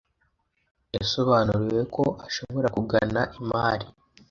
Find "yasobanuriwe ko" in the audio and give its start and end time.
0.95-2.03